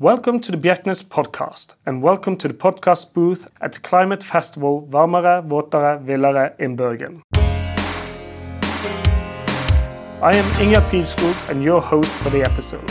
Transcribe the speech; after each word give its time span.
Welcome 0.00 0.40
to 0.40 0.50
the 0.50 0.56
Bjerknes 0.56 1.04
podcast, 1.04 1.74
and 1.84 2.02
welcome 2.02 2.34
to 2.36 2.48
the 2.48 2.54
podcast 2.54 3.12
booth 3.12 3.46
at 3.60 3.74
the 3.74 3.80
climate 3.80 4.22
festival 4.22 4.88
Varmere, 4.88 5.46
Våtere, 5.46 6.02
Villere 6.02 6.54
in 6.58 6.74
Bergen. 6.74 7.22
I 10.22 10.32
am 10.34 10.44
Ingjald 10.58 10.88
Pilskog 10.88 11.50
and 11.50 11.62
your 11.62 11.82
host 11.82 12.10
for 12.22 12.30
the 12.30 12.42
episode. 12.42 12.90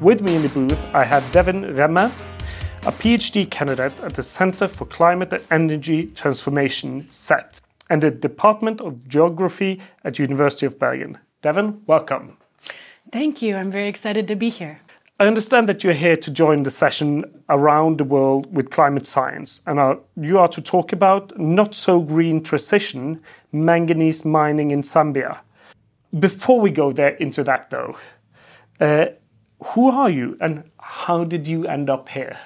With 0.00 0.22
me 0.22 0.36
in 0.36 0.42
the 0.42 0.48
booth, 0.50 0.94
I 0.94 1.02
have 1.02 1.24
Devyn 1.32 1.76
Remme, 1.76 2.08
a 2.86 2.92
PhD 2.92 3.50
candidate 3.50 4.00
at 4.04 4.14
the 4.14 4.22
Center 4.22 4.68
for 4.68 4.84
Climate 4.84 5.32
and 5.32 5.42
Energy 5.50 6.04
Transformation, 6.14 7.08
CET, 7.10 7.60
and 7.90 8.00
the 8.00 8.12
Department 8.12 8.80
of 8.80 9.08
Geography 9.08 9.80
at 10.04 10.20
University 10.20 10.66
of 10.66 10.78
Bergen. 10.78 11.18
Devyn, 11.42 11.80
welcome. 11.88 12.36
Thank 13.10 13.42
you. 13.42 13.56
I'm 13.56 13.72
very 13.72 13.88
excited 13.88 14.28
to 14.28 14.36
be 14.36 14.50
here. 14.50 14.78
I 15.20 15.28
understand 15.28 15.68
that 15.68 15.84
you're 15.84 15.92
here 15.92 16.16
to 16.16 16.30
join 16.32 16.64
the 16.64 16.72
session 16.72 17.24
around 17.48 17.98
the 17.98 18.04
world 18.04 18.52
with 18.52 18.70
climate 18.70 19.06
science, 19.06 19.60
and 19.64 19.78
are, 19.78 20.00
you 20.16 20.40
are 20.40 20.48
to 20.48 20.60
talk 20.60 20.92
about 20.92 21.38
not 21.38 21.72
so 21.72 22.00
green 22.00 22.42
transition, 22.42 23.22
manganese 23.52 24.24
mining 24.24 24.72
in 24.72 24.82
Zambia. 24.82 25.38
Before 26.18 26.60
we 26.60 26.70
go 26.70 26.92
there 26.92 27.14
into 27.20 27.44
that, 27.44 27.70
though, 27.70 27.96
uh, 28.80 29.06
who 29.62 29.88
are 29.88 30.10
you 30.10 30.36
and 30.40 30.64
how 30.80 31.22
did 31.22 31.46
you 31.46 31.64
end 31.68 31.90
up 31.90 32.08
here? 32.08 32.36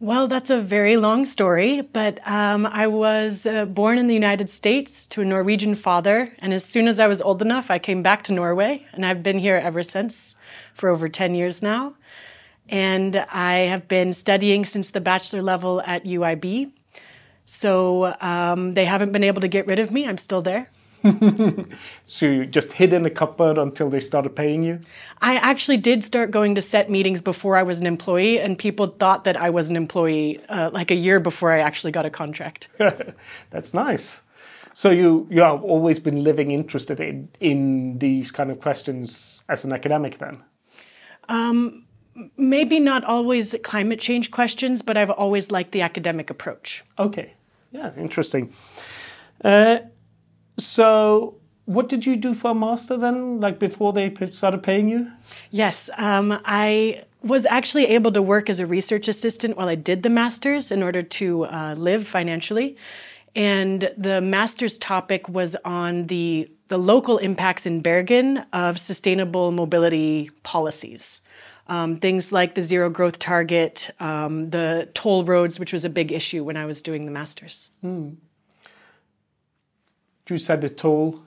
Well, 0.00 0.28
that's 0.28 0.50
a 0.50 0.60
very 0.60 0.96
long 0.96 1.26
story, 1.26 1.80
but 1.80 2.20
um, 2.24 2.66
I 2.66 2.86
was 2.86 3.46
uh, 3.46 3.64
born 3.64 3.98
in 3.98 4.06
the 4.06 4.14
United 4.14 4.48
States 4.48 5.06
to 5.06 5.22
a 5.22 5.24
Norwegian 5.24 5.74
father, 5.74 6.32
and 6.38 6.54
as 6.54 6.64
soon 6.64 6.86
as 6.86 7.00
I 7.00 7.08
was 7.08 7.20
old 7.20 7.42
enough, 7.42 7.68
I 7.68 7.80
came 7.80 8.00
back 8.00 8.22
to 8.24 8.32
Norway, 8.32 8.86
and 8.92 9.04
I've 9.04 9.24
been 9.24 9.40
here 9.40 9.56
ever 9.56 9.82
since 9.82 10.36
for 10.72 10.88
over 10.88 11.08
10 11.08 11.34
years 11.34 11.62
now. 11.62 11.94
And 12.68 13.16
I 13.16 13.66
have 13.66 13.88
been 13.88 14.12
studying 14.12 14.64
since 14.64 14.92
the 14.92 15.00
bachelor 15.00 15.42
level 15.42 15.82
at 15.84 16.04
UIB. 16.04 16.70
So 17.44 18.14
um, 18.20 18.74
they 18.74 18.84
haven't 18.84 19.10
been 19.10 19.24
able 19.24 19.40
to 19.40 19.48
get 19.48 19.66
rid 19.66 19.80
of 19.80 19.90
me, 19.90 20.06
I'm 20.06 20.18
still 20.18 20.42
there. 20.42 20.70
so 22.06 22.26
you 22.26 22.46
just 22.46 22.72
hid 22.72 22.92
in 22.92 23.06
a 23.06 23.10
cupboard 23.10 23.58
until 23.58 23.90
they 23.90 24.00
started 24.00 24.34
paying 24.34 24.62
you? 24.62 24.80
I 25.20 25.36
actually 25.36 25.76
did 25.76 26.04
start 26.04 26.30
going 26.30 26.54
to 26.54 26.62
set 26.62 26.90
meetings 26.90 27.20
before 27.20 27.56
I 27.56 27.62
was 27.62 27.80
an 27.80 27.86
employee, 27.86 28.40
and 28.40 28.58
people 28.58 28.86
thought 28.86 29.24
that 29.24 29.36
I 29.36 29.50
was 29.50 29.70
an 29.70 29.76
employee 29.76 30.40
uh, 30.48 30.70
like 30.72 30.90
a 30.90 30.94
year 30.94 31.20
before 31.20 31.52
I 31.52 31.60
actually 31.60 31.92
got 31.92 32.06
a 32.06 32.10
contract. 32.10 32.68
That's 33.50 33.74
nice. 33.74 34.20
So 34.74 34.90
you 34.90 35.26
you 35.30 35.40
have 35.42 35.64
always 35.64 35.98
been 35.98 36.22
living 36.22 36.52
interested 36.52 37.00
in 37.00 37.28
in 37.40 37.98
these 37.98 38.30
kind 38.30 38.50
of 38.50 38.60
questions 38.60 39.42
as 39.48 39.64
an 39.64 39.72
academic 39.72 40.18
then? 40.18 40.38
Um, 41.28 41.84
maybe 42.36 42.80
not 42.80 43.04
always 43.04 43.54
climate 43.62 44.00
change 44.00 44.30
questions, 44.30 44.82
but 44.82 44.96
I've 44.96 45.10
always 45.10 45.50
liked 45.50 45.72
the 45.72 45.82
academic 45.82 46.30
approach. 46.30 46.84
Okay, 46.98 47.34
yeah, 47.72 47.90
interesting. 47.96 48.52
Uh, 49.44 49.78
so, 50.58 51.36
what 51.66 51.88
did 51.88 52.06
you 52.06 52.16
do 52.16 52.34
for 52.34 52.52
a 52.52 52.54
master 52.54 52.96
then, 52.96 53.40
like 53.40 53.58
before 53.58 53.92
they 53.92 54.14
started 54.32 54.62
paying 54.62 54.88
you? 54.88 55.10
Yes, 55.50 55.90
um, 55.96 56.40
I 56.44 57.04
was 57.22 57.44
actually 57.46 57.86
able 57.86 58.12
to 58.12 58.22
work 58.22 58.48
as 58.48 58.58
a 58.58 58.66
research 58.66 59.08
assistant 59.08 59.56
while 59.56 59.68
I 59.68 59.74
did 59.74 60.02
the 60.02 60.08
master's 60.08 60.70
in 60.70 60.82
order 60.82 61.02
to 61.02 61.44
uh, 61.44 61.74
live 61.76 62.06
financially. 62.06 62.76
And 63.34 63.92
the 63.96 64.20
master's 64.20 64.78
topic 64.78 65.28
was 65.28 65.56
on 65.64 66.06
the, 66.06 66.50
the 66.68 66.78
local 66.78 67.18
impacts 67.18 67.66
in 67.66 67.82
Bergen 67.82 68.38
of 68.52 68.80
sustainable 68.80 69.52
mobility 69.52 70.30
policies. 70.42 71.20
Um, 71.66 71.98
things 71.98 72.32
like 72.32 72.54
the 72.54 72.62
zero 72.62 72.88
growth 72.88 73.18
target, 73.18 73.90
um, 74.00 74.50
the 74.50 74.88
toll 74.94 75.24
roads, 75.24 75.60
which 75.60 75.72
was 75.72 75.84
a 75.84 75.90
big 75.90 76.12
issue 76.12 76.42
when 76.42 76.56
I 76.56 76.64
was 76.64 76.80
doing 76.80 77.04
the 77.04 77.10
master's. 77.10 77.72
Hmm 77.82 78.10
you 80.30 80.38
said 80.38 80.60
the 80.60 80.68
toll. 80.68 81.20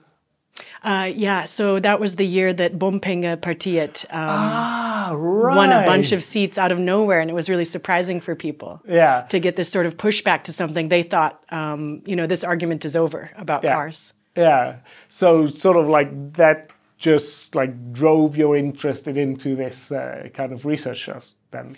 Uh, 0.82 1.10
yeah, 1.14 1.44
so 1.44 1.80
that 1.80 1.98
was 1.98 2.16
the 2.16 2.26
year 2.26 2.52
that 2.52 2.78
Bompengepartiet 2.78 4.04
um, 4.04 4.28
ah, 4.28 5.12
right. 5.14 5.56
won 5.56 5.72
a 5.72 5.84
bunch 5.86 6.12
of 6.12 6.22
seats 6.22 6.58
out 6.58 6.70
of 6.70 6.78
nowhere, 6.78 7.20
and 7.20 7.30
it 7.30 7.34
was 7.34 7.48
really 7.48 7.64
surprising 7.64 8.20
for 8.20 8.34
people. 8.34 8.80
Yeah. 8.86 9.22
To 9.30 9.40
get 9.40 9.56
this 9.56 9.70
sort 9.70 9.86
of 9.86 9.96
pushback 9.96 10.44
to 10.44 10.52
something 10.52 10.88
they 10.88 11.02
thought, 11.02 11.42
um, 11.48 12.02
you 12.04 12.16
know, 12.16 12.26
this 12.26 12.44
argument 12.44 12.84
is 12.84 12.96
over 12.96 13.30
about 13.36 13.64
yeah. 13.64 13.72
cars. 13.72 14.12
Yeah. 14.36 14.76
So 15.08 15.46
sort 15.46 15.76
of 15.76 15.88
like 15.88 16.34
that 16.34 16.70
just 16.98 17.54
like 17.54 17.92
drove 17.92 18.36
your 18.36 18.56
interest 18.56 19.08
into 19.08 19.56
this 19.56 19.90
uh, 19.90 20.28
kind 20.34 20.52
of 20.52 20.64
research 20.64 21.08
then. 21.50 21.76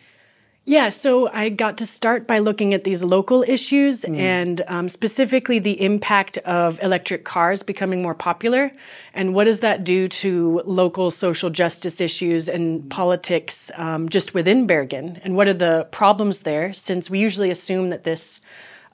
Yeah, 0.66 0.88
so 0.88 1.28
I 1.28 1.50
got 1.50 1.76
to 1.78 1.86
start 1.86 2.26
by 2.26 2.38
looking 2.38 2.72
at 2.72 2.84
these 2.84 3.04
local 3.04 3.42
issues 3.42 4.02
mm. 4.02 4.16
and 4.16 4.62
um, 4.66 4.88
specifically 4.88 5.58
the 5.58 5.78
impact 5.80 6.38
of 6.38 6.82
electric 6.82 7.24
cars 7.24 7.62
becoming 7.62 8.00
more 8.00 8.14
popular. 8.14 8.72
And 9.12 9.34
what 9.34 9.44
does 9.44 9.60
that 9.60 9.84
do 9.84 10.08
to 10.08 10.62
local 10.64 11.10
social 11.10 11.50
justice 11.50 12.00
issues 12.00 12.48
and 12.48 12.82
mm. 12.82 12.88
politics 12.88 13.70
um, 13.74 14.08
just 14.08 14.32
within 14.32 14.66
Bergen? 14.66 15.20
And 15.22 15.36
what 15.36 15.48
are 15.48 15.54
the 15.54 15.86
problems 15.90 16.42
there? 16.42 16.72
Since 16.72 17.10
we 17.10 17.18
usually 17.18 17.50
assume 17.50 17.90
that 17.90 18.04
this 18.04 18.40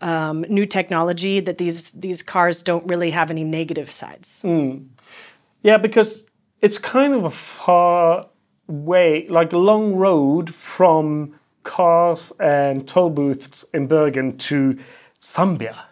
um, 0.00 0.44
new 0.48 0.66
technology, 0.66 1.38
that 1.38 1.58
these, 1.58 1.92
these 1.92 2.20
cars 2.20 2.64
don't 2.64 2.86
really 2.88 3.12
have 3.12 3.30
any 3.30 3.44
negative 3.44 3.92
sides. 3.92 4.42
Mm. 4.44 4.88
Yeah, 5.62 5.76
because 5.76 6.26
it's 6.62 6.78
kind 6.78 7.14
of 7.14 7.24
a 7.24 7.30
far 7.30 8.26
way, 8.66 9.28
like 9.28 9.52
a 9.52 9.58
long 9.58 9.94
road 9.94 10.52
from 10.52 11.36
cars 11.62 12.32
and 12.40 12.86
toll 12.86 13.10
booths 13.10 13.64
in 13.74 13.86
Bergen 13.86 14.36
to 14.38 14.78
Zambia? 15.20 15.84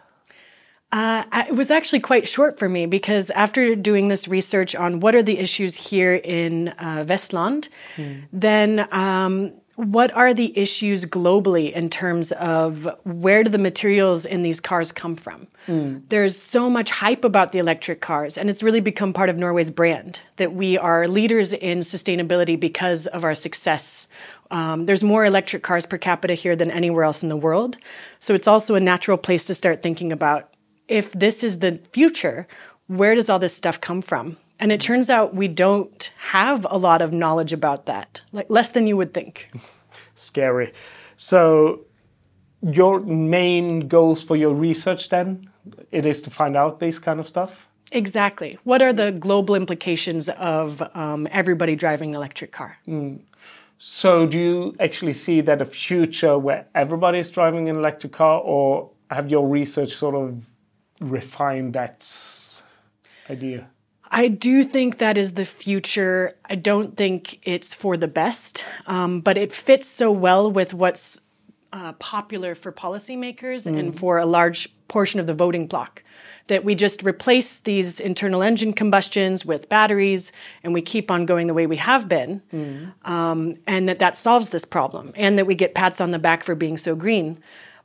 Uh, 0.91 1.23
it 1.47 1.55
was 1.55 1.69
actually 1.69 1.99
quite 1.99 2.27
short 2.27 2.57
for 2.57 2.67
me 2.67 2.87
because 2.87 3.29
after 3.31 3.75
doing 3.75 4.07
this 4.07 4.27
research 4.27 4.73
on 4.73 4.99
what 4.99 5.13
are 5.13 5.21
the 5.21 5.37
issues 5.37 5.75
here 5.75 6.15
in 6.15 6.69
uh, 6.69 7.03
Vestland, 7.05 7.69
mm. 7.95 8.23
then 8.33 8.87
um, 8.91 9.53
what 9.79 10.11
are 10.11 10.33
the 10.33 10.57
issues 10.57 11.05
globally 11.05 11.71
in 11.71 11.89
terms 11.89 12.31
of 12.33 12.87
where 13.03 13.43
do 13.43 13.49
the 13.49 13.57
materials 13.57 14.25
in 14.25 14.43
these 14.43 14.59
cars 14.59 14.91
come 14.91 15.15
from? 15.15 15.47
Mm. 15.67 16.03
There's 16.09 16.37
so 16.37 16.69
much 16.69 16.91
hype 16.91 17.23
about 17.23 17.51
the 17.51 17.59
electric 17.59 18.01
cars, 18.01 18.37
and 18.37 18.49
it's 18.49 18.61
really 18.61 18.81
become 18.81 19.13
part 19.13 19.29
of 19.29 19.37
Norway's 19.37 19.69
brand 19.69 20.19
that 20.35 20.53
we 20.53 20.77
are 20.77 21.07
leaders 21.07 21.53
in 21.53 21.79
sustainability 21.79 22.59
because 22.59 23.07
of 23.07 23.23
our 23.23 23.35
success 23.35 24.07
um, 24.51 24.85
there's 24.85 25.03
more 25.03 25.25
electric 25.25 25.63
cars 25.63 25.85
per 25.85 25.97
capita 25.97 26.33
here 26.33 26.55
than 26.55 26.71
anywhere 26.71 27.03
else 27.03 27.21
in 27.21 27.29
the 27.29 27.37
world. 27.37 27.77
So 28.19 28.33
it's 28.33 28.47
also 28.47 28.75
a 28.75 28.79
natural 28.79 29.17
place 29.17 29.45
to 29.45 29.55
start 29.55 29.81
thinking 29.81 30.11
about 30.11 30.53
if 30.87 31.11
this 31.11 31.43
is 31.43 31.59
the 31.59 31.79
future, 31.93 32.47
where 32.87 33.13
does 33.13 33.29
all 33.29 33.39
this 33.39 33.55
stuff 33.55 33.79
come 33.79 34.01
from? 34.01 34.37
And 34.59 34.71
it 34.71 34.81
turns 34.81 35.09
out 35.09 35.35
we 35.35 35.47
don't 35.47 36.11
have 36.17 36.67
a 36.69 36.77
lot 36.77 37.01
of 37.01 37.13
knowledge 37.13 37.53
about 37.53 37.85
that, 37.85 38.21
like 38.31 38.47
less 38.49 38.71
than 38.71 38.87
you 38.87 38.97
would 38.97 39.13
think. 39.13 39.49
Scary. 40.15 40.73
So, 41.15 41.81
your 42.61 42.99
main 42.99 43.87
goals 43.87 44.21
for 44.21 44.35
your 44.35 44.53
research 44.53 45.07
then 45.07 45.49
it 45.91 46.05
is 46.05 46.21
to 46.21 46.29
find 46.29 46.57
out 46.57 46.81
this 46.81 46.99
kind 46.99 47.21
of 47.21 47.25
stuff 47.25 47.69
exactly 47.93 48.59
what 48.65 48.81
are 48.81 48.91
the 48.91 49.13
global 49.13 49.55
implications 49.55 50.27
of 50.27 50.83
um, 50.93 51.25
everybody 51.31 51.73
driving 51.73 52.09
an 52.09 52.15
electric 52.15 52.51
car 52.51 52.77
mm. 52.85 53.17
So, 53.81 54.27
do 54.27 54.37
you 54.37 54.75
actually 54.81 55.13
see 55.13 55.39
that 55.39 55.61
a 55.61 55.65
future 55.65 56.37
where 56.37 56.67
everybody 56.75 57.19
is 57.19 57.31
driving 57.31 57.69
an 57.69 57.77
electric 57.77 58.11
car, 58.11 58.41
or 58.41 58.91
have 59.09 59.29
your 59.29 59.47
research 59.47 59.95
sort 59.95 60.15
of 60.15 60.45
refined 60.99 61.75
that 61.75 62.05
idea? 63.29 63.69
I 64.11 64.27
do 64.27 64.63
think 64.63 64.97
that 64.97 65.17
is 65.17 65.33
the 65.33 65.45
future. 65.45 66.35
I 66.49 66.55
don't 66.55 66.97
think 66.97 67.39
it's 67.47 67.73
for 67.73 67.95
the 67.95 68.07
best, 68.07 68.65
um, 68.87 69.21
but 69.21 69.37
it 69.37 69.53
fits 69.53 69.87
so 69.87 70.11
well 70.11 70.51
with 70.51 70.73
what's 70.73 71.19
uh, 71.71 71.93
popular 71.93 72.55
for 72.55 72.71
policymakers 72.71 73.67
mm. 73.67 73.77
and 73.77 73.99
for 73.99 74.17
a 74.17 74.25
large 74.25 74.69
portion 74.87 75.19
of 75.19 75.27
the 75.27 75.33
voting 75.33 75.67
bloc 75.67 76.03
that 76.47 76.65
we 76.65 76.73
just 76.73 77.03
replace 77.03 77.59
these 77.59 77.99
internal 77.99 78.41
engine 78.41 78.73
combustions 78.73 79.45
with 79.45 79.69
batteries 79.69 80.31
and 80.63 80.73
we 80.73 80.81
keep 80.81 81.11
on 81.11 81.27
going 81.27 81.45
the 81.45 81.53
way 81.53 81.67
we 81.67 81.75
have 81.75 82.09
been 82.09 82.41
mm. 82.51 82.91
um, 83.07 83.55
and 83.67 83.87
that 83.87 83.99
that 83.99 84.17
solves 84.17 84.49
this 84.49 84.65
problem 84.65 85.13
and 85.15 85.37
that 85.37 85.45
we 85.45 85.53
get 85.53 85.75
pats 85.75 86.01
on 86.01 86.09
the 86.09 86.17
back 86.17 86.43
for 86.43 86.55
being 86.55 86.75
so 86.75 86.95
green 86.95 87.37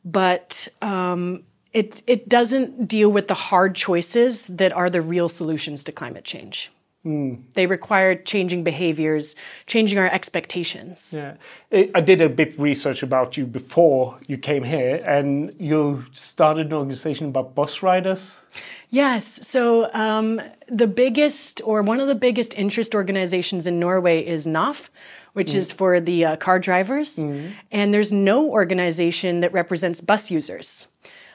but 0.03 0.67
um, 0.81 1.45
it, 1.75 2.03
it 2.07 2.29
doesn't 2.29 2.89
deal 2.89 3.11
with 3.11 3.29
the 3.29 3.35
hard 3.35 3.75
choices 3.75 4.47
that 4.47 4.73
are 4.73 4.89
the 4.89 5.03
real 5.03 5.29
solutions 5.29 5.85
to 5.85 5.93
climate 5.93 6.25
change 6.25 6.71
Mm. 7.05 7.43
They 7.55 7.67
require 7.67 8.15
changing 8.15 8.65
behaviors, 8.65 9.37
changing 9.67 9.99
our 9.99 10.09
expectations. 10.09 11.13
Yeah, 11.15 11.35
I 11.71 12.01
did 12.01 12.23
a 12.23 12.31
bit 12.31 12.59
research 12.59 13.03
about 13.03 13.37
you 13.37 13.45
before 13.45 14.19
you 14.27 14.39
came 14.39 14.63
here, 14.63 15.03
and 15.07 15.55
you 15.59 16.05
started 16.13 16.69
an 16.69 16.73
organization 16.73 17.27
about 17.27 17.55
bus 17.55 17.83
riders. 17.83 18.41
Yes. 18.89 19.47
So 19.47 19.93
um, 19.93 20.41
the 20.69 20.87
biggest, 20.87 21.61
or 21.65 21.83
one 21.83 22.01
of 22.01 22.09
the 22.09 22.15
biggest 22.15 22.55
interest 22.55 22.95
organizations 22.95 23.67
in 23.67 23.79
Norway 23.79 24.25
is 24.25 24.47
NAF, 24.47 24.89
which 25.35 25.55
is 25.55 25.73
for 25.73 26.01
the 26.01 26.25
uh, 26.25 26.37
car 26.37 26.59
drivers. 26.59 27.19
And 27.19 27.93
there's 27.93 28.13
no 28.13 28.49
organization 28.49 29.41
that 29.41 29.53
represents 29.53 30.01
bus 30.01 30.31
users. 30.31 30.89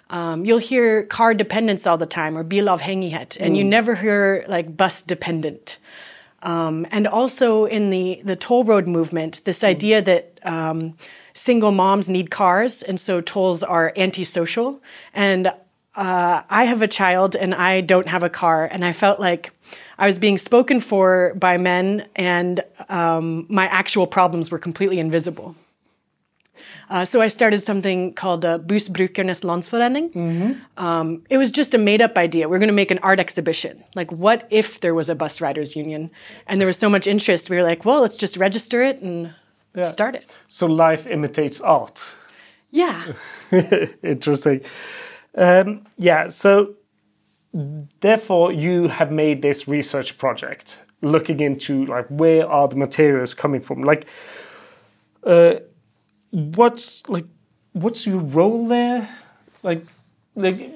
Um, 0.10 0.46
you'll 0.46 0.58
hear 0.58 1.04
car 1.04 1.34
dependence 1.34 1.86
all 1.86 1.98
the 1.98 2.06
time 2.06 2.38
or 2.38 2.44
bilavhengighet, 2.44 3.38
and 3.40 3.56
you 3.56 3.64
never 3.64 3.96
hear 3.96 4.44
like 4.48 4.76
bus 4.76 5.04
dependent. 5.04 5.78
Um, 6.42 6.88
and 6.90 7.08
also 7.08 7.66
in 7.66 7.90
the, 7.90 8.22
the 8.24 8.36
toll 8.36 8.64
road 8.64 8.88
movement, 8.88 9.42
this 9.44 9.64
idea 9.64 10.02
that 10.02 10.40
um, 10.44 10.96
single 11.34 11.72
moms 11.72 12.10
need 12.10 12.32
cars, 12.32 12.82
and 12.82 13.00
so 13.00 13.22
tolls 13.22 13.62
are 13.62 13.94
antisocial. 13.96 14.82
And 15.14 15.48
uh, 15.96 16.42
I 16.50 16.64
have 16.66 16.82
a 16.82 16.88
child 16.88 17.36
and 17.36 17.54
I 17.54 17.82
don't 17.82 18.08
have 18.08 18.24
a 18.24 18.30
car, 18.30 18.66
and 18.66 18.86
I 18.86 18.94
felt 18.94 19.20
like 19.20 19.52
I 19.98 20.08
was 20.08 20.18
being 20.18 20.38
spoken 20.38 20.80
for 20.80 21.34
by 21.36 21.58
men, 21.58 22.08
and 22.16 22.64
um, 22.88 23.46
my 23.50 23.68
actual 23.68 24.08
problems 24.08 24.50
were 24.50 24.60
completely 24.60 25.00
invisible. 25.00 25.56
Uh, 26.90 27.06
so 27.06 27.22
I 27.22 27.28
started 27.28 27.64
something 27.64 28.14
called 28.16 28.44
uh, 28.44 28.58
Bussbrukernes 28.58 29.44
Landsforening. 29.44 30.60
Um, 30.78 31.24
it 31.30 31.38
was 31.38 31.52
just 31.52 31.76
a 31.76 31.78
made-up 31.78 32.18
idea. 32.18 32.50
We're 32.50 32.58
going 32.58 32.68
to 32.68 32.74
make 32.74 32.90
an 32.90 33.00
art 33.00 33.20
exhibition. 33.20 33.84
Like, 33.94 34.12
what 34.12 34.48
if 34.50 34.80
there 34.80 34.96
was 34.96 35.08
a 35.08 35.16
bus 35.16 35.40
riders 35.40 35.76
union? 35.76 36.10
And 36.48 36.60
there 36.60 36.66
was 36.68 36.78
so 36.78 36.90
much 36.90 37.06
interest. 37.06 37.50
We 37.50 37.58
were 37.58 37.64
like, 37.64 37.86
well, 37.86 38.02
let's 38.02 38.16
just 38.16 38.38
register 38.38 38.82
it 38.82 39.02
and 39.02 39.34
start 39.84 40.16
it. 40.16 40.30
So 40.48 40.66
life 40.66 41.06
imitates 41.08 41.62
art. 41.62 42.02
Yeah. 42.72 43.14
Interesting. 44.04 44.62
Um, 45.36 45.86
yeah. 45.98 46.30
So 46.30 46.74
therefore, 47.54 48.52
you 48.52 48.88
have 48.88 49.12
made 49.12 49.42
this 49.42 49.68
research 49.68 50.18
project 50.18 50.80
looking 51.02 51.40
into 51.40 51.86
like 51.86 52.08
where 52.08 52.50
are 52.50 52.68
the 52.68 52.76
materials 52.76 53.36
coming 53.36 53.62
from, 53.62 53.84
like. 53.84 54.08
Uh, 55.24 55.56
what's 56.32 57.08
like 57.10 57.26
what's 57.74 58.06
your 58.06 58.20
role 58.20 58.68
there 58.68 59.10
like 59.64 59.86
like 60.36 60.74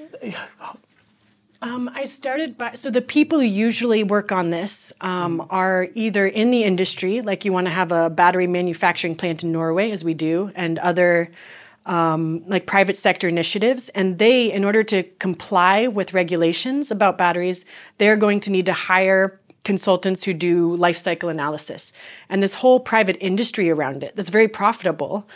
Um, 1.62 1.90
I 1.94 2.04
started 2.04 2.58
by 2.58 2.74
so 2.74 2.90
the 2.90 3.00
people 3.00 3.40
who 3.40 3.46
usually 3.46 4.04
work 4.04 4.30
on 4.32 4.50
this 4.50 4.92
um, 5.00 5.46
are 5.48 5.88
either 5.94 6.26
in 6.26 6.50
the 6.50 6.62
industry, 6.62 7.22
like 7.22 7.46
you 7.46 7.54
want 7.54 7.66
to 7.68 7.72
have 7.72 7.90
a 7.90 8.10
battery 8.10 8.46
manufacturing 8.46 9.16
plant 9.16 9.42
in 9.42 9.50
Norway, 9.50 9.90
as 9.90 10.04
we 10.04 10.12
do, 10.12 10.52
and 10.54 10.78
other 10.80 11.30
um, 11.86 12.44
like 12.46 12.66
private 12.66 12.98
sector 12.98 13.28
initiatives. 13.28 13.88
And 13.90 14.18
they, 14.18 14.52
in 14.52 14.62
order 14.62 14.84
to 14.84 15.04
comply 15.18 15.86
with 15.86 16.12
regulations 16.12 16.90
about 16.90 17.16
batteries, 17.16 17.64
they're 17.96 18.16
going 18.16 18.40
to 18.40 18.50
need 18.50 18.66
to 18.66 18.74
hire 18.74 19.40
consultants 19.64 20.24
who 20.24 20.32
do 20.32 20.76
life 20.76 20.96
cycle 20.96 21.28
analysis. 21.28 21.92
And 22.28 22.42
this 22.42 22.54
whole 22.54 22.80
private 22.80 23.16
industry 23.20 23.70
around 23.70 24.02
it 24.02 24.14
that's 24.14 24.28
very 24.28 24.48
profitable 24.48 25.26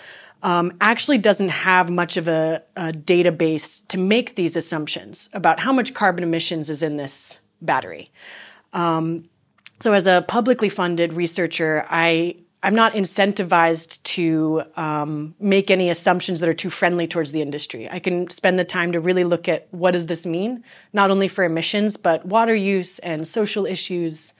um, 0.42 0.72
actually 0.80 1.18
doesn't 1.18 1.48
have 1.48 1.90
much 1.90 2.16
of 2.16 2.28
a, 2.28 2.62
a 2.76 2.92
database 2.92 3.86
to 3.88 3.98
make 3.98 4.36
these 4.36 4.54
assumptions 4.54 5.28
about 5.32 5.58
how 5.58 5.72
much 5.72 5.94
carbon 5.94 6.22
emissions 6.22 6.70
is 6.70 6.82
in 6.82 6.96
this 6.96 7.40
battery. 7.60 8.12
Um, 8.72 9.28
so, 9.80 9.92
as 9.94 10.06
a 10.06 10.24
publicly 10.28 10.68
funded 10.68 11.12
researcher, 11.12 11.86
I 11.88 12.36
I'm 12.62 12.74
not 12.74 12.94
incentivized 12.94 14.02
to 14.02 14.64
um, 14.76 15.34
make 15.38 15.70
any 15.70 15.90
assumptions 15.90 16.40
that 16.40 16.48
are 16.48 16.54
too 16.54 16.70
friendly 16.70 17.06
towards 17.06 17.30
the 17.30 17.40
industry. 17.40 17.88
I 17.88 18.00
can 18.00 18.28
spend 18.30 18.58
the 18.58 18.64
time 18.64 18.90
to 18.92 19.00
really 19.00 19.22
look 19.22 19.48
at 19.48 19.68
what 19.70 19.92
does 19.92 20.06
this 20.06 20.26
mean, 20.26 20.64
not 20.92 21.10
only 21.10 21.28
for 21.28 21.44
emissions 21.44 21.96
but 21.96 22.26
water 22.26 22.54
use 22.54 22.98
and 22.98 23.26
social 23.26 23.64
issues, 23.64 24.34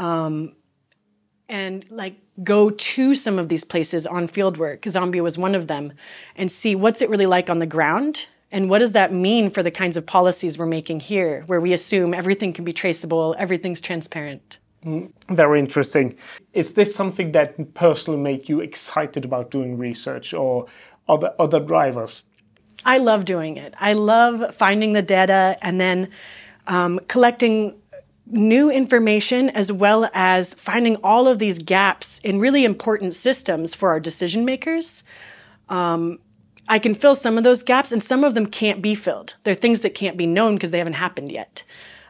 um, 0.00 0.56
and 1.48 1.84
like 1.90 2.16
go 2.42 2.70
to 2.70 3.14
some 3.14 3.38
of 3.38 3.48
these 3.48 3.64
places 3.64 4.06
on 4.06 4.28
fieldwork. 4.28 4.80
Zambia 4.82 5.22
was 5.22 5.38
one 5.38 5.54
of 5.54 5.68
them, 5.68 5.92
and 6.36 6.50
see 6.50 6.74
what's 6.74 7.02
it 7.02 7.08
really 7.08 7.26
like 7.26 7.48
on 7.48 7.60
the 7.60 7.66
ground. 7.66 8.26
And 8.50 8.70
what 8.70 8.78
does 8.78 8.92
that 8.92 9.12
mean 9.12 9.50
for 9.50 9.62
the 9.62 9.70
kinds 9.70 9.96
of 9.96 10.06
policies 10.06 10.56
we're 10.56 10.66
making 10.66 11.00
here, 11.00 11.42
where 11.46 11.60
we 11.60 11.72
assume 11.72 12.14
everything 12.14 12.52
can 12.52 12.64
be 12.64 12.72
traceable, 12.72 13.36
everything's 13.38 13.80
transparent? 13.80 14.58
Very 15.30 15.58
interesting 15.58 16.16
is 16.52 16.74
this 16.74 16.94
something 16.94 17.32
that 17.32 17.74
personally 17.74 18.20
make 18.20 18.48
you 18.48 18.60
excited 18.60 19.24
about 19.24 19.50
doing 19.50 19.78
research 19.78 20.34
or 20.34 20.66
other 21.08 21.32
other 21.38 21.60
drivers 21.60 22.22
I 22.84 22.98
love 22.98 23.24
doing 23.24 23.56
it. 23.56 23.74
I 23.78 23.92
love 23.92 24.54
finding 24.54 24.92
the 24.92 25.02
data 25.02 25.56
and 25.62 25.80
then 25.80 26.10
um, 26.66 27.00
collecting 27.08 27.74
new 28.26 28.70
information 28.70 29.48
as 29.50 29.72
well 29.72 30.08
as 30.12 30.54
finding 30.54 30.96
all 30.96 31.26
of 31.26 31.38
these 31.38 31.58
gaps 31.58 32.18
in 32.20 32.38
really 32.38 32.64
important 32.64 33.14
systems 33.14 33.74
for 33.74 33.88
our 33.88 34.00
decision 34.00 34.44
makers. 34.44 35.02
Um, 35.68 36.18
I 36.68 36.78
can 36.78 36.94
fill 36.94 37.14
some 37.14 37.38
of 37.38 37.44
those 37.44 37.62
gaps, 37.62 37.92
and 37.92 38.02
some 38.02 38.24
of 38.24 38.34
them 38.34 38.46
can't 38.46 38.82
be 38.82 38.94
filled. 38.94 39.36
They're 39.44 39.54
things 39.54 39.80
that 39.80 39.94
can't 39.94 40.18
be 40.18 40.26
known 40.26 40.54
because 40.54 40.70
they 40.70 40.76
haven't 40.76 40.94
happened 40.94 41.32
yet. 41.32 41.62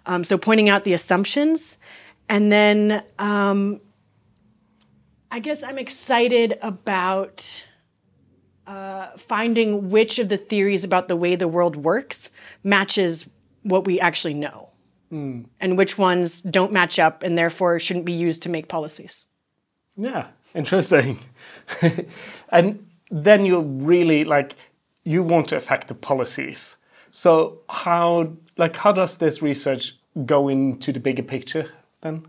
Um, 0.07 0.25
so, 0.25 0.37
pointing 0.37 0.69
out 0.69 0.83
the 0.83 0.95
assumptions, 0.95 1.79
and 2.29 2.53
then 2.53 3.05
um, 3.19 3.81
I 5.31 5.39
guess 5.41 5.63
I'm 5.63 5.79
excited 5.79 6.59
about 6.63 7.65
uh, 8.67 9.17
finding 9.17 9.91
which 9.91 10.19
of 10.19 10.29
the 10.29 10.37
theories 10.37 10.85
about 10.85 11.09
the 11.09 11.17
way 11.17 11.37
the 11.37 11.49
world 11.49 11.77
works 11.77 12.31
matches 12.63 13.29
what 13.63 13.87
we 13.87 13.99
actually 14.01 14.35
know, 14.35 14.71
and 15.61 15.77
which 15.79 15.99
ones 15.99 16.43
don't 16.43 16.73
match 16.73 16.99
up 16.99 17.23
and 17.23 17.37
therefore 17.37 17.79
shouldn't 17.79 18.05
be 18.05 18.13
used 18.13 18.43
to 18.43 18.49
make 18.49 18.69
policies. 18.69 19.27
yeah 19.97 20.27
interesting. 20.55 21.19
And 22.51 22.87
then 23.11 23.45
you're 23.45 23.61
really 23.63 24.25
like 24.25 24.55
you 25.05 25.23
want 25.23 25.49
to 25.49 25.57
affect 25.57 25.89
the 25.89 25.95
policies. 25.95 26.77
So 27.11 27.61
how 27.69 28.31
like 28.57 28.77
how 28.77 28.93
does 28.93 29.17
this 29.19 29.43
research 29.43 29.97
go 30.27 30.49
into 30.49 30.93
the 30.93 31.01
bigger 31.01 31.23
picture 31.23 31.71
then 32.00 32.27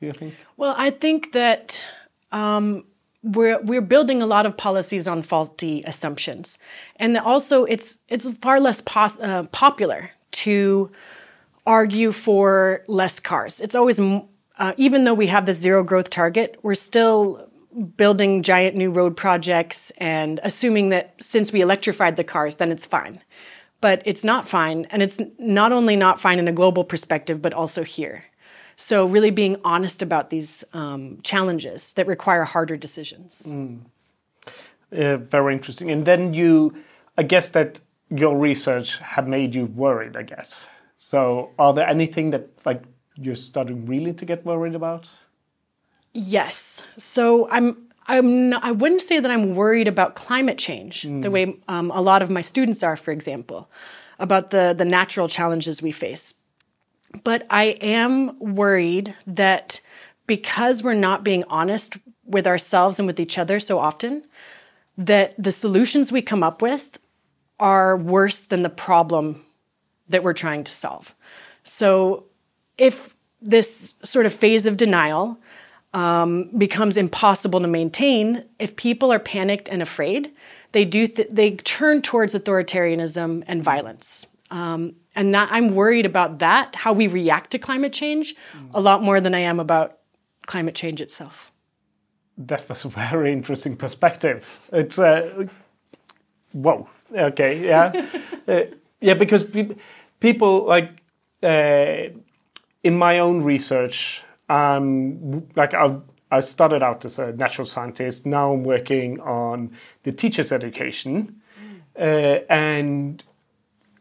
do 0.00 0.06
you 0.06 0.12
think 0.12 0.34
Well, 0.56 0.74
I 0.76 0.90
think 0.90 1.32
that 1.32 1.84
um, 2.32 2.84
we're 3.22 3.60
we're 3.62 3.80
building 3.80 4.22
a 4.22 4.26
lot 4.26 4.46
of 4.46 4.56
policies 4.56 5.08
on 5.08 5.22
faulty 5.22 5.82
assumptions, 5.86 6.58
and 6.96 7.16
also 7.16 7.64
it's 7.64 7.98
it's 8.08 8.28
far 8.38 8.60
less 8.60 8.80
pos- 8.80 9.20
uh, 9.20 9.44
popular 9.52 10.10
to 10.32 10.90
argue 11.66 12.12
for 12.12 12.82
less 12.86 13.20
cars. 13.20 13.60
It's 13.60 13.74
always 13.74 13.98
uh, 14.58 14.72
even 14.76 15.04
though 15.04 15.14
we 15.14 15.28
have 15.28 15.46
the 15.46 15.54
zero 15.54 15.82
growth 15.82 16.10
target, 16.10 16.58
we're 16.62 16.74
still 16.74 17.48
building 17.96 18.42
giant 18.42 18.76
new 18.76 18.90
road 18.90 19.16
projects 19.16 19.90
and 19.98 20.38
assuming 20.44 20.90
that 20.90 21.14
since 21.18 21.50
we 21.52 21.60
electrified 21.60 22.16
the 22.16 22.22
cars, 22.22 22.56
then 22.56 22.70
it's 22.70 22.86
fine. 22.86 23.20
But 23.80 24.02
it's 24.06 24.24
not 24.24 24.48
fine, 24.48 24.86
and 24.90 25.02
it's 25.02 25.20
not 25.38 25.70
only 25.70 25.94
not 25.94 26.20
fine 26.20 26.38
in 26.38 26.48
a 26.48 26.52
global 26.52 26.84
perspective, 26.84 27.42
but 27.42 27.52
also 27.52 27.82
here. 27.82 28.24
So, 28.76 29.06
really 29.06 29.30
being 29.30 29.56
honest 29.64 30.02
about 30.02 30.30
these 30.30 30.64
um, 30.72 31.20
challenges 31.22 31.92
that 31.92 32.06
require 32.06 32.44
harder 32.44 32.76
decisions. 32.76 33.42
uh, 34.92 35.16
very 35.16 35.54
interesting. 35.54 35.90
And 35.90 36.04
then 36.04 36.34
you, 36.34 36.74
I 37.16 37.22
guess 37.22 37.48
that 37.50 37.80
your 38.10 38.36
research 38.36 38.98
have 38.98 39.26
made 39.26 39.54
you 39.54 39.66
worried. 39.66 40.16
I 40.16 40.22
guess. 40.22 40.66
So, 40.96 41.50
are 41.58 41.72
there 41.72 41.88
anything 41.88 42.30
that 42.30 42.48
like 42.64 42.82
you're 43.16 43.36
starting 43.36 43.86
really 43.86 44.12
to 44.14 44.24
get 44.24 44.44
worried 44.44 44.74
about? 44.74 45.08
Yes. 46.12 46.86
So, 46.96 47.48
I'm. 47.50 47.76
I'm 48.06 48.50
not, 48.50 48.62
I 48.62 48.70
wouldn't 48.70 49.00
say 49.00 49.18
that 49.18 49.30
I'm 49.30 49.54
worried 49.54 49.88
about 49.88 50.14
climate 50.14 50.58
change 50.58 51.04
the 51.22 51.30
way 51.30 51.56
um, 51.68 51.90
a 51.90 52.02
lot 52.02 52.20
of 52.20 52.28
my 52.28 52.42
students 52.42 52.82
are, 52.82 52.96
for 52.96 53.12
example, 53.12 53.70
about 54.18 54.50
the, 54.50 54.74
the 54.76 54.84
natural 54.84 55.26
challenges 55.26 55.80
we 55.80 55.90
face. 55.90 56.34
But 57.22 57.46
I 57.50 57.64
am 57.80 58.38
worried 58.38 59.14
that 59.26 59.80
because 60.26 60.82
we're 60.82 60.94
not 60.94 61.22
being 61.22 61.44
honest 61.48 61.96
with 62.24 62.46
ourselves 62.46 62.98
and 62.98 63.06
with 63.06 63.20
each 63.20 63.38
other 63.38 63.60
so 63.60 63.78
often, 63.78 64.24
that 64.96 65.34
the 65.38 65.52
solutions 65.52 66.10
we 66.10 66.22
come 66.22 66.42
up 66.42 66.62
with 66.62 66.98
are 67.60 67.96
worse 67.96 68.44
than 68.44 68.62
the 68.62 68.68
problem 68.70 69.44
that 70.08 70.22
we're 70.22 70.32
trying 70.32 70.64
to 70.64 70.72
solve. 70.72 71.14
So 71.64 72.24
if 72.78 73.14
this 73.40 73.94
sort 74.02 74.26
of 74.26 74.32
phase 74.32 74.66
of 74.66 74.76
denial 74.76 75.38
um, 75.92 76.50
becomes 76.56 76.96
impossible 76.96 77.60
to 77.60 77.68
maintain, 77.68 78.44
if 78.58 78.74
people 78.76 79.12
are 79.12 79.18
panicked 79.18 79.68
and 79.68 79.82
afraid, 79.82 80.32
they 80.72 80.84
do 80.84 81.06
th- 81.06 81.28
they 81.30 81.52
turn 81.52 82.02
towards 82.02 82.34
authoritarianism 82.34 83.44
and 83.46 83.62
violence. 83.62 84.26
Um, 84.50 84.96
and 85.14 85.34
that, 85.34 85.48
I'm 85.50 85.74
worried 85.74 86.06
about 86.06 86.38
that, 86.40 86.74
how 86.74 86.92
we 86.92 87.06
react 87.06 87.50
to 87.52 87.58
climate 87.58 87.92
change, 87.92 88.34
a 88.72 88.80
lot 88.80 89.02
more 89.02 89.20
than 89.20 89.34
I 89.34 89.40
am 89.40 89.60
about 89.60 89.98
climate 90.46 90.74
change 90.74 91.00
itself. 91.00 91.52
That 92.36 92.68
was 92.68 92.84
a 92.84 92.88
very 92.88 93.32
interesting 93.32 93.76
perspective. 93.76 94.68
It's 94.72 94.98
uh, 94.98 95.46
whoa. 96.52 96.88
Okay, 97.12 97.64
yeah, 97.64 98.08
uh, 98.48 98.62
yeah. 99.00 99.14
Because 99.14 99.44
pe- 99.44 99.76
people 100.18 100.64
like 100.64 100.90
uh, 101.42 102.08
in 102.82 102.98
my 102.98 103.20
own 103.20 103.42
research, 103.42 104.22
um, 104.48 105.46
like 105.54 105.74
I've 105.74 106.00
I 106.32 106.40
started 106.40 106.82
out 106.82 107.04
as 107.04 107.20
a 107.20 107.32
natural 107.32 107.66
scientist. 107.66 108.26
Now 108.26 108.52
I'm 108.52 108.64
working 108.64 109.20
on 109.20 109.70
the 110.02 110.10
teacher's 110.10 110.50
education, 110.50 111.40
uh, 111.96 112.40
and 112.50 113.22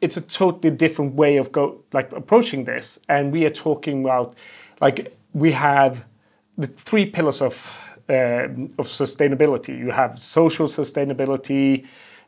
it's 0.03 0.17
a 0.17 0.22
totally 0.22 0.69
different 0.69 1.15
way 1.15 1.38
of 1.38 1.51
go 1.53 1.79
like 1.93 2.12
approaching 2.12 2.65
this. 2.65 3.00
And 3.07 3.31
we 3.31 3.45
are 3.45 3.55
talking 3.67 4.03
about 4.03 4.36
like 4.81 5.15
we 5.33 5.51
have 5.53 6.03
the 6.57 6.67
three 6.67 7.05
pillars 7.05 7.41
of 7.41 7.55
uh, 8.10 8.43
of 8.81 8.88
sustainability. 9.03 9.79
You 9.79 9.91
have 9.91 10.19
social 10.19 10.67
sustainability, 10.67 11.86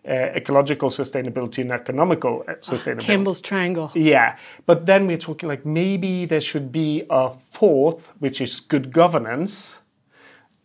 uh, 0.07 0.39
ecological 0.39 0.89
sustainability, 0.89 1.59
and 1.59 1.71
economical 1.71 2.45
uh, 2.47 2.53
sustainability. 2.61 3.01
Campbell's 3.01 3.41
triangle. 3.41 3.91
Yeah, 3.93 4.37
but 4.65 4.85
then 4.85 5.05
we're 5.05 5.25
talking 5.29 5.49
like 5.49 5.65
maybe 5.65 6.25
there 6.25 6.41
should 6.41 6.71
be 6.71 7.03
a 7.09 7.33
fourth, 7.51 8.13
which 8.19 8.39
is 8.39 8.61
good 8.61 8.93
governance, 8.93 9.79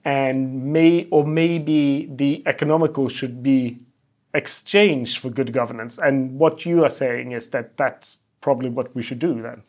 and 0.04 0.72
may 0.72 1.08
or 1.10 1.26
maybe 1.26 2.08
the 2.14 2.44
economical 2.46 3.08
should 3.08 3.42
be 3.42 3.80
exchanged 4.34 5.18
for 5.18 5.30
good 5.30 5.52
governance. 5.52 5.98
And 5.98 6.38
what 6.38 6.66
you 6.66 6.84
are 6.84 6.90
saying 6.90 7.32
is 7.32 7.48
that 7.48 7.76
that's 7.76 8.16
probably 8.40 8.70
what 8.70 8.94
we 8.94 9.02
should 9.02 9.18
do 9.18 9.40
then. 9.40 9.62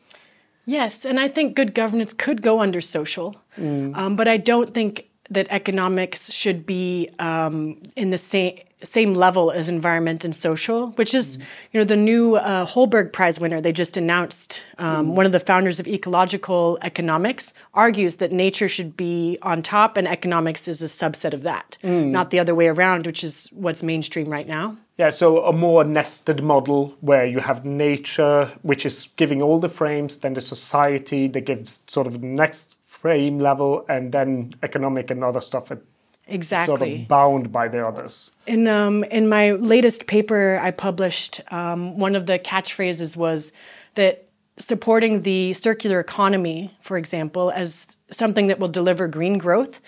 Yes, 0.65 1.05
and 1.05 1.19
I 1.19 1.27
think 1.27 1.55
good 1.55 1.73
governance 1.73 2.13
could 2.13 2.41
go 2.41 2.59
under 2.59 2.81
social, 2.81 3.35
um, 3.57 4.15
but 4.15 4.27
I 4.27 4.37
don't 4.37 4.73
think 4.73 5.09
that 5.31 5.47
economics 5.49 6.31
should 6.31 6.65
be 6.65 7.09
um, 7.19 7.77
in 7.95 8.11
the 8.11 8.17
same 8.17 8.59
same 8.83 9.13
level 9.13 9.51
as 9.51 9.69
environment 9.69 10.25
and 10.25 10.35
social, 10.35 10.87
which 10.91 11.13
is 11.13 11.37
you 11.71 11.79
know 11.79 11.83
the 11.83 11.95
new 11.95 12.35
uh, 12.35 12.65
Holberg 12.65 13.13
Prize 13.13 13.39
winner 13.39 13.61
they 13.61 13.71
just 13.71 13.95
announced. 13.95 14.61
Um, 14.79 15.15
One 15.15 15.27
of 15.27 15.31
the 15.31 15.39
founders 15.39 15.79
of 15.79 15.87
ecological 15.87 16.79
economics 16.81 17.53
argues 17.73 18.15
that 18.15 18.31
nature 18.31 18.67
should 18.67 18.97
be 18.97 19.37
on 19.43 19.61
top 19.61 19.97
and 19.97 20.07
economics 20.07 20.67
is 20.67 20.81
a 20.81 20.87
subset 20.87 21.33
of 21.33 21.43
that, 21.43 21.77
not 21.83 22.31
the 22.31 22.39
other 22.39 22.55
way 22.55 22.67
around, 22.67 23.05
which 23.05 23.23
is 23.23 23.49
what's 23.53 23.83
mainstream 23.83 24.29
right 24.29 24.47
now. 24.47 24.75
Yeah, 24.97 25.09
so 25.09 25.45
a 25.45 25.53
more 25.53 25.83
nested 25.83 26.43
model 26.43 26.95
where 27.01 27.25
you 27.25 27.39
have 27.39 27.65
nature, 27.65 28.51
which 28.61 28.85
is 28.85 29.09
giving 29.15 29.41
all 29.41 29.59
the 29.59 29.69
frames, 29.69 30.17
then 30.17 30.33
the 30.33 30.41
society 30.41 31.27
that 31.27 31.41
gives 31.41 31.83
sort 31.87 32.07
of 32.07 32.13
the 32.13 32.27
next 32.27 32.77
frame 32.91 33.39
level, 33.39 33.85
and 33.87 34.11
then 34.11 34.53
economic 34.63 35.09
and 35.11 35.23
other 35.23 35.41
stuff 35.41 35.69
that 35.69 35.79
Exactly. 36.27 36.77
sort 36.77 36.81
of 36.81 37.07
bound 37.07 37.51
by 37.51 37.67
the 37.67 37.85
others. 37.85 38.31
In 38.45 38.67
um, 38.67 39.03
in 39.05 39.27
my 39.27 39.51
latest 39.51 40.07
paper 40.07 40.59
I 40.61 40.71
published, 40.71 41.41
um, 41.51 41.97
one 41.97 42.15
of 42.15 42.25
the 42.25 42.37
catchphrases 42.37 43.15
was 43.15 43.51
that 43.95 44.27
supporting 44.59 45.23
the 45.23 45.53
circular 45.53 45.99
economy, 45.99 46.71
for 46.81 46.97
example, 46.97 47.51
as 47.55 47.87
something 48.11 48.47
that 48.47 48.59
will 48.59 48.67
deliver 48.67 49.07
green 49.07 49.37
growth, 49.37 49.81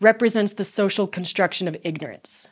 represents 0.00 0.54
the 0.54 0.64
social 0.64 1.06
construction 1.06 1.68
of 1.68 1.76
ignorance. 1.84 2.48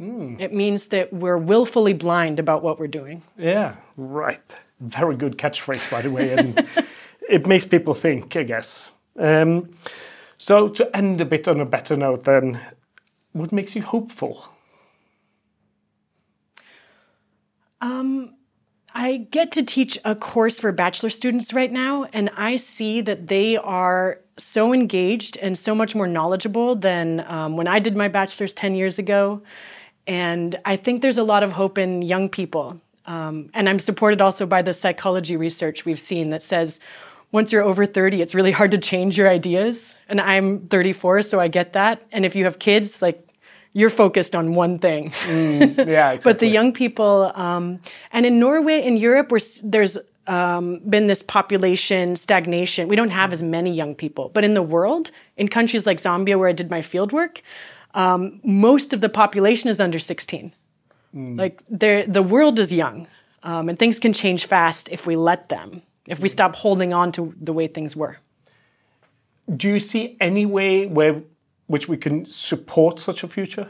It 0.00 0.52
means 0.52 0.86
that 0.86 1.12
we're 1.12 1.38
willfully 1.38 1.92
blind 1.92 2.38
about 2.38 2.62
what 2.62 2.78
we're 2.78 2.86
doing. 3.00 3.20
Yeah, 3.36 3.74
right. 3.96 4.58
Very 4.80 5.16
good 5.16 5.36
catchphrase, 5.38 5.90
by 5.90 6.02
the 6.02 6.10
way, 6.10 6.34
and 6.34 6.64
it 7.28 7.48
makes 7.48 7.64
people 7.64 7.94
think, 7.94 8.36
I 8.36 8.44
guess. 8.44 8.90
Um, 9.18 9.70
so, 10.38 10.68
to 10.68 10.96
end 10.96 11.20
a 11.20 11.24
bit 11.24 11.48
on 11.48 11.60
a 11.60 11.66
better 11.66 11.96
note, 11.96 12.24
then, 12.24 12.60
what 13.32 13.52
makes 13.52 13.74
you 13.74 13.82
hopeful? 13.82 14.52
I 18.98 19.18
get 19.30 19.52
to 19.52 19.62
teach 19.64 19.96
a 20.04 20.16
course 20.16 20.58
for 20.58 20.72
bachelor 20.72 21.10
students 21.10 21.52
right 21.52 21.70
now, 21.70 22.04
and 22.12 22.30
I 22.36 22.56
see 22.56 23.00
that 23.02 23.28
they 23.28 23.56
are 23.56 24.18
so 24.38 24.72
engaged 24.74 25.36
and 25.36 25.56
so 25.56 25.72
much 25.72 25.94
more 25.94 26.08
knowledgeable 26.08 26.74
than 26.74 27.24
um, 27.28 27.56
when 27.56 27.68
I 27.68 27.78
did 27.78 27.96
my 27.96 28.08
bachelor's 28.08 28.52
10 28.54 28.74
years 28.74 28.98
ago. 28.98 29.40
And 30.08 30.58
I 30.64 30.76
think 30.76 31.00
there's 31.00 31.16
a 31.16 31.22
lot 31.22 31.44
of 31.44 31.52
hope 31.52 31.78
in 31.78 32.02
young 32.02 32.28
people. 32.28 32.80
Um, 33.06 33.50
and 33.54 33.68
I'm 33.68 33.78
supported 33.78 34.20
also 34.20 34.46
by 34.46 34.62
the 34.62 34.74
psychology 34.74 35.36
research 35.36 35.84
we've 35.84 36.00
seen 36.00 36.30
that 36.30 36.42
says 36.42 36.80
once 37.32 37.52
you're 37.52 37.62
over 37.62 37.84
30, 37.86 38.22
it's 38.22 38.34
really 38.34 38.52
hard 38.52 38.70
to 38.70 38.78
change 38.78 39.18
your 39.18 39.28
ideas. 39.28 39.96
And 40.08 40.20
I'm 40.20 40.66
34, 40.68 41.22
so 41.22 41.40
I 41.40 41.48
get 41.48 41.72
that. 41.74 42.02
And 42.12 42.24
if 42.24 42.34
you 42.34 42.44
have 42.44 42.58
kids, 42.58 43.02
like 43.02 43.22
you're 43.74 43.90
focused 43.90 44.34
on 44.34 44.54
one 44.54 44.78
thing. 44.78 45.12
Yeah, 45.28 46.12
exactly. 46.12 46.20
But 46.32 46.38
the 46.38 46.46
young 46.48 46.72
people, 46.72 47.30
um, 47.34 47.80
and 48.12 48.24
in 48.26 48.38
Norway, 48.40 48.82
in 48.82 48.96
Europe, 48.96 49.30
where 49.30 49.40
there's 49.62 49.98
um, 50.26 50.80
been 50.88 51.06
this 51.06 51.22
population 51.22 52.16
stagnation. 52.16 52.88
We 52.88 52.96
don't 52.96 53.10
have 53.10 53.32
as 53.32 53.42
many 53.42 53.72
young 53.72 53.94
people. 53.94 54.30
But 54.34 54.44
in 54.44 54.54
the 54.54 54.62
world, 54.62 55.10
in 55.36 55.48
countries 55.48 55.86
like 55.86 56.02
Zambia, 56.02 56.38
where 56.38 56.48
I 56.48 56.52
did 56.52 56.70
my 56.70 56.82
field 56.82 57.12
work, 57.12 57.40
um, 57.94 58.40
most 58.44 58.92
of 58.92 59.00
the 59.00 59.08
population 59.08 59.70
is 59.70 59.80
under 59.80 59.98
16. 59.98 60.52
Like 61.14 61.62
they're- 61.70 62.06
the 62.06 62.22
world 62.22 62.58
is 62.58 62.70
young, 62.72 63.06
um, 63.42 63.68
and 63.68 63.78
things 63.78 63.98
can 63.98 64.12
change 64.12 64.44
fast 64.46 64.88
if 64.92 65.06
we 65.06 65.16
let 65.16 65.48
them. 65.48 65.82
If 66.08 66.20
we 66.20 66.28
stop 66.28 66.56
holding 66.56 66.92
on 66.92 67.12
to 67.12 67.34
the 67.40 67.52
way 67.52 67.68
things 67.68 67.94
were. 67.94 68.16
Do 69.56 69.68
you 69.68 69.80
see 69.80 70.16
any 70.20 70.46
way 70.46 70.86
where 70.86 71.22
which 71.66 71.88
we 71.88 71.96
can 71.96 72.26
support 72.26 72.98
such 72.98 73.22
a 73.22 73.28
future? 73.28 73.68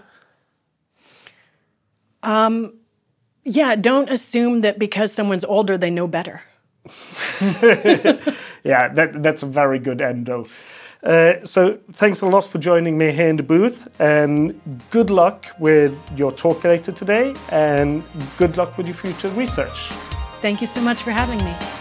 Yeah, 3.44 3.76
don't 3.76 4.10
assume 4.10 4.60
that 4.60 4.78
because 4.78 5.12
someone's 5.12 5.44
older, 5.44 5.78
they 5.78 5.90
know 5.90 6.06
better. 6.06 6.42
Yeah, 8.64 8.88
that, 8.88 9.22
that's 9.22 9.42
a 9.42 9.46
very 9.46 9.78
good 9.78 10.00
endo. 10.00 10.46
Uh, 11.02 11.34
so 11.44 11.78
thanks 11.92 12.22
a 12.22 12.26
lot 12.26 12.44
for 12.44 12.58
joining 12.58 12.98
me 12.98 13.12
here 13.12 13.28
in 13.28 13.36
the 13.36 13.42
booth, 13.42 14.00
and 14.00 14.60
good 14.90 15.10
luck 15.10 15.46
with 15.58 15.96
your 16.16 16.32
talk 16.32 16.64
later 16.64 16.92
today, 16.92 17.34
and 17.50 18.02
good 18.36 18.56
luck 18.56 18.76
with 18.76 18.86
your 18.86 18.96
future 18.96 19.28
research. 19.30 19.88
Thank 20.42 20.60
you 20.60 20.66
so 20.66 20.80
much 20.80 21.02
for 21.02 21.12
having 21.12 21.38
me. 21.44 21.77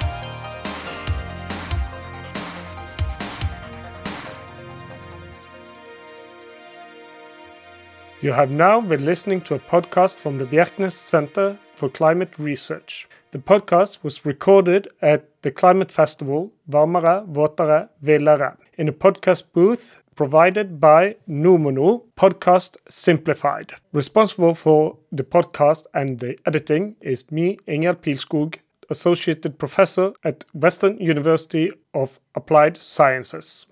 You 8.20 8.32
have 8.32 8.50
now 8.50 8.82
been 8.82 9.06
listening 9.06 9.42
to 9.42 9.54
a 9.54 9.60
podcast 9.60 10.18
from 10.18 10.40
the 10.40 10.46
Bjerknes 10.46 10.94
Center 10.94 11.56
for 11.76 11.88
Climate 11.88 12.40
Research. 12.40 13.08
The 13.30 13.38
podcast 13.38 14.00
was 14.02 14.26
recorded 14.26 14.88
at 15.04 15.30
the 15.44 15.52
climate 15.52 15.92
festival 15.92 16.52
Varmere, 16.68 17.28
Våtere, 17.32 17.90
Villere 18.02 18.58
in 18.80 18.88
a 18.88 18.92
podcast 18.92 19.44
booth 19.54 20.02
provided 20.16 20.80
by 20.80 21.16
Numono 21.28 22.06
Podcast 22.18 22.78
Simplified. 22.90 23.74
Responsible 23.94 24.56
for 24.56 24.98
the 25.12 25.24
podcast 25.24 25.86
and 25.94 26.20
the 26.20 26.40
editing 26.48 26.96
is 27.02 27.32
me, 27.32 27.60
Ingjald 27.68 27.98
Pilskog, 28.02 28.56
Associated 28.90 29.60
Professor 29.60 30.14
at 30.24 30.46
Western 30.54 30.98
University 30.98 31.72
of 31.94 32.20
Applied 32.34 32.78
Sciences. 32.78 33.66